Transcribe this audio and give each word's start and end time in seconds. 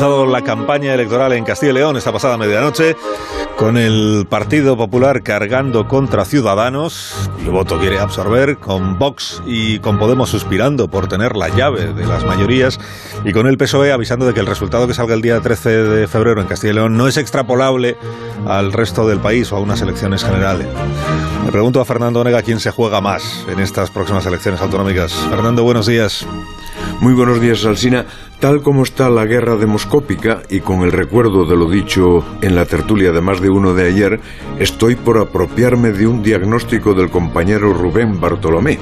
la 0.00 0.40
campaña 0.40 0.94
electoral 0.94 1.34
en 1.34 1.44
Castilla 1.44 1.72
y 1.72 1.74
León 1.74 1.96
esta 1.98 2.10
pasada 2.10 2.38
medianoche 2.38 2.96
con 3.58 3.76
el 3.76 4.26
Partido 4.30 4.74
Popular 4.74 5.22
cargando 5.22 5.86
contra 5.88 6.24
Ciudadanos, 6.24 7.30
el 7.44 7.50
voto 7.50 7.78
quiere 7.78 7.98
absorber, 7.98 8.56
con 8.56 8.98
Vox 8.98 9.42
y 9.44 9.78
con 9.80 9.98
Podemos 9.98 10.30
suspirando 10.30 10.88
por 10.88 11.06
tener 11.06 11.36
la 11.36 11.50
llave 11.50 11.92
de 11.92 12.06
las 12.06 12.24
mayorías 12.24 12.80
y 13.26 13.34
con 13.34 13.46
el 13.46 13.58
PSOE 13.58 13.92
avisando 13.92 14.24
de 14.24 14.32
que 14.32 14.40
el 14.40 14.46
resultado 14.46 14.86
que 14.86 14.94
salga 14.94 15.12
el 15.12 15.20
día 15.20 15.38
13 15.38 15.68
de 15.68 16.08
febrero 16.08 16.40
en 16.40 16.46
Castilla 16.46 16.72
y 16.72 16.76
León 16.76 16.96
no 16.96 17.06
es 17.06 17.18
extrapolable 17.18 17.98
al 18.46 18.72
resto 18.72 19.06
del 19.06 19.20
país 19.20 19.52
o 19.52 19.56
a 19.56 19.60
unas 19.60 19.82
elecciones 19.82 20.24
generales. 20.24 20.66
Me 21.44 21.52
pregunto 21.52 21.78
a 21.78 21.84
Fernando 21.84 22.22
Onega 22.22 22.40
quién 22.40 22.58
se 22.58 22.70
juega 22.70 23.02
más 23.02 23.44
en 23.50 23.60
estas 23.60 23.90
próximas 23.90 24.24
elecciones 24.24 24.62
autonómicas. 24.62 25.12
Fernando, 25.28 25.62
buenos 25.62 25.84
días. 25.84 26.26
Muy 27.00 27.14
buenos 27.14 27.40
días, 27.40 27.64
Alsina. 27.64 28.04
Tal 28.40 28.60
como 28.60 28.82
está 28.82 29.08
la 29.08 29.24
guerra 29.24 29.56
demoscópica 29.56 30.42
y 30.50 30.60
con 30.60 30.82
el 30.82 30.92
recuerdo 30.92 31.46
de 31.46 31.56
lo 31.56 31.70
dicho 31.70 32.22
en 32.42 32.54
la 32.54 32.66
tertulia 32.66 33.10
de 33.10 33.22
más 33.22 33.40
de 33.40 33.48
uno 33.48 33.72
de 33.72 33.88
ayer, 33.88 34.20
estoy 34.58 34.96
por 34.96 35.16
apropiarme 35.16 35.92
de 35.92 36.06
un 36.06 36.22
diagnóstico 36.22 36.92
del 36.92 37.08
compañero 37.08 37.72
Rubén 37.72 38.20
Bartolomé. 38.20 38.78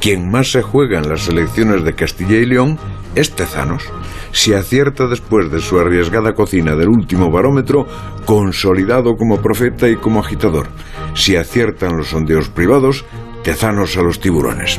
Quien 0.00 0.28
más 0.28 0.50
se 0.50 0.62
juega 0.62 0.98
en 0.98 1.08
las 1.08 1.28
elecciones 1.28 1.84
de 1.84 1.94
Castilla 1.94 2.38
y 2.38 2.46
León 2.46 2.76
es 3.14 3.36
Tezanos. 3.36 3.84
Si 4.32 4.52
acierta 4.52 5.06
después 5.06 5.48
de 5.52 5.60
su 5.60 5.78
arriesgada 5.78 6.34
cocina 6.34 6.74
del 6.74 6.88
último 6.88 7.30
barómetro, 7.30 7.86
consolidado 8.26 9.16
como 9.16 9.40
profeta 9.40 9.88
y 9.88 9.94
como 9.94 10.18
agitador. 10.18 10.66
Si 11.14 11.36
aciertan 11.36 11.96
los 11.96 12.08
sondeos 12.08 12.48
privados, 12.48 13.04
Tezanos 13.42 13.96
a 13.96 14.02
los 14.02 14.20
tiburones. 14.20 14.78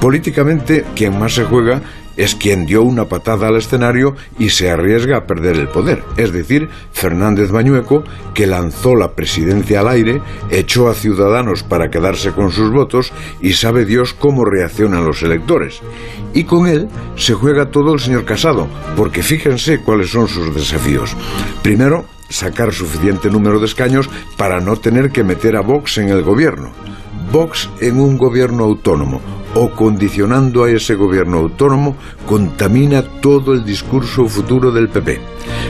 Políticamente, 0.00 0.84
quien 0.96 1.16
más 1.18 1.34
se 1.34 1.44
juega 1.44 1.80
es 2.20 2.34
quien 2.34 2.66
dio 2.66 2.82
una 2.82 3.06
patada 3.06 3.48
al 3.48 3.56
escenario 3.56 4.14
y 4.38 4.50
se 4.50 4.70
arriesga 4.70 5.16
a 5.16 5.26
perder 5.26 5.56
el 5.56 5.68
poder, 5.68 6.04
es 6.18 6.32
decir, 6.32 6.68
Fernández 6.92 7.50
Bañueco, 7.50 8.04
que 8.34 8.46
lanzó 8.46 8.94
la 8.94 9.12
presidencia 9.12 9.80
al 9.80 9.88
aire, 9.88 10.20
echó 10.50 10.90
a 10.90 10.94
Ciudadanos 10.94 11.62
para 11.62 11.88
quedarse 11.88 12.32
con 12.32 12.52
sus 12.52 12.70
votos 12.70 13.10
y 13.40 13.54
sabe 13.54 13.86
Dios 13.86 14.12
cómo 14.12 14.44
reaccionan 14.44 15.06
los 15.06 15.22
electores. 15.22 15.80
Y 16.34 16.44
con 16.44 16.66
él 16.66 16.88
se 17.16 17.32
juega 17.32 17.70
todo 17.70 17.94
el 17.94 18.00
señor 18.00 18.26
Casado, 18.26 18.68
porque 18.98 19.22
fíjense 19.22 19.80
cuáles 19.80 20.10
son 20.10 20.28
sus 20.28 20.54
desafíos. 20.54 21.16
Primero, 21.62 22.04
sacar 22.28 22.74
suficiente 22.74 23.30
número 23.30 23.58
de 23.60 23.66
escaños 23.66 24.10
para 24.36 24.60
no 24.60 24.76
tener 24.76 25.10
que 25.10 25.24
meter 25.24 25.56
a 25.56 25.62
Vox 25.62 25.96
en 25.96 26.10
el 26.10 26.22
gobierno. 26.22 26.70
Vox 27.32 27.70
en 27.80 27.98
un 27.98 28.18
gobierno 28.18 28.64
autónomo 28.64 29.22
o 29.54 29.70
condicionando 29.70 30.64
a 30.64 30.70
ese 30.70 30.94
gobierno 30.94 31.38
autónomo 31.38 31.96
contamina 32.26 33.02
todo 33.02 33.52
el 33.52 33.64
discurso 33.64 34.26
futuro 34.26 34.70
del 34.70 34.88
PP. 34.88 35.20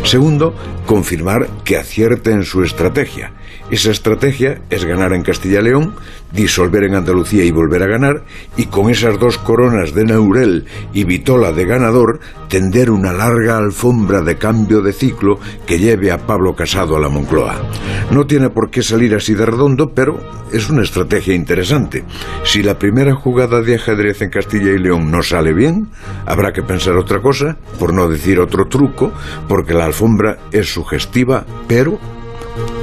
Segundo, 0.05 0.55
confirmar 0.87 1.49
que 1.65 1.77
acierta 1.77 2.31
en 2.31 2.45
su 2.45 2.63
estrategia. 2.63 3.33
Esa 3.71 3.93
estrategia 3.93 4.63
es 4.69 4.85
ganar 4.85 5.13
en 5.13 5.23
Castilla 5.23 5.61
y 5.61 5.65
León, 5.65 5.95
disolver 6.33 6.83
en 6.83 6.97
Andalucía 6.97 7.45
y 7.45 7.53
volver 7.53 7.85
a 7.85 7.87
ganar, 7.87 8.25
y 8.57 8.67
con 8.67 8.91
esas 8.91 9.19
dos 9.21 9.39
coronas 9.39 9.95
de 9.95 10.05
Neurel 10.05 10.67
y 10.93 11.05
Vitola 11.05 11.53
de 11.53 11.67
ganador, 11.67 12.19
tender 12.49 12.91
una 12.91 13.13
larga 13.13 13.59
alfombra 13.59 14.23
de 14.23 14.37
cambio 14.37 14.83
de 14.83 14.93
ciclo 14.93 15.39
que 15.67 15.79
lleve 15.79 16.11
a 16.11 16.27
Pablo 16.27 16.57
Casado 16.57 16.97
a 16.97 17.01
la 17.01 17.09
Moncloa. 17.09 17.63
No 18.11 18.27
tiene 18.27 18.51
por 18.51 18.71
qué 18.71 18.83
salir 18.83 19.15
así 19.15 19.35
de 19.35 19.47
redondo, 19.47 19.93
pero 19.95 20.19
es 20.53 20.69
una 20.69 20.83
estrategia 20.83 21.35
interesante. 21.35 22.05
Si 22.43 22.65
la 22.65 22.77
primera 22.77 23.15
jugada 23.15 23.61
de 23.71 23.77
ajedrez 23.77 24.21
en 24.21 24.31
Castilla 24.31 24.73
y 24.73 24.79
León 24.79 25.11
no 25.13 25.23
sale 25.23 25.53
bien, 25.53 25.89
habrá 26.27 26.53
que 26.53 26.63
pensar 26.63 26.97
otra 26.97 27.21
cosa, 27.21 27.57
por 27.79 27.95
no 27.95 28.09
decir 28.09 28.41
otro 28.41 28.67
truco, 28.67 29.13
porque 29.49 29.75
la 29.75 29.85
alfombra 29.85 30.39
es 30.51 30.73
sugestiva, 30.73 31.45
pero 31.69 31.99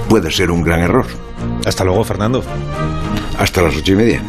puede 0.08 0.32
ser 0.32 0.50
un 0.50 0.64
gran 0.64 0.80
error. 0.80 1.06
Hasta 1.66 1.84
luego, 1.84 2.06
Fernando. 2.06 2.42
Hasta 3.38 3.62
las 3.62 3.76
ocho 3.76 3.92
y 3.92 3.96
media. 3.96 4.24